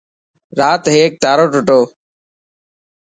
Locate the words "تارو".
1.23-1.45